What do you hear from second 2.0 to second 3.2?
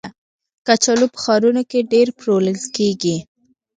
پلورل کېږي